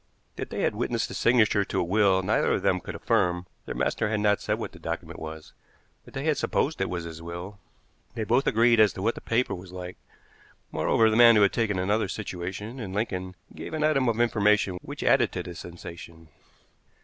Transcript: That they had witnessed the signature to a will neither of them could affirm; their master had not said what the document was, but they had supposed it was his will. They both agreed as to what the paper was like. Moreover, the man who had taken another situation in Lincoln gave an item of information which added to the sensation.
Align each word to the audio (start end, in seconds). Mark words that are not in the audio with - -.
That 0.35 0.49
they 0.49 0.61
had 0.63 0.73
witnessed 0.73 1.09
the 1.09 1.13
signature 1.13 1.63
to 1.63 1.79
a 1.79 1.83
will 1.83 2.23
neither 2.23 2.53
of 2.53 2.63
them 2.63 2.79
could 2.79 2.95
affirm; 2.95 3.45
their 3.67 3.75
master 3.75 4.09
had 4.09 4.19
not 4.19 4.41
said 4.41 4.57
what 4.57 4.71
the 4.71 4.79
document 4.79 5.19
was, 5.19 5.53
but 6.03 6.15
they 6.15 6.23
had 6.23 6.39
supposed 6.39 6.81
it 6.81 6.89
was 6.89 7.03
his 7.03 7.21
will. 7.21 7.59
They 8.15 8.23
both 8.23 8.47
agreed 8.47 8.79
as 8.79 8.93
to 8.93 9.03
what 9.03 9.13
the 9.13 9.21
paper 9.21 9.53
was 9.53 9.71
like. 9.71 9.97
Moreover, 10.71 11.11
the 11.11 11.15
man 11.15 11.35
who 11.35 11.43
had 11.43 11.53
taken 11.53 11.77
another 11.77 12.07
situation 12.07 12.79
in 12.79 12.93
Lincoln 12.93 13.35
gave 13.53 13.75
an 13.75 13.83
item 13.83 14.09
of 14.09 14.19
information 14.19 14.79
which 14.81 15.03
added 15.03 15.31
to 15.33 15.43
the 15.43 15.53
sensation. 15.53 16.29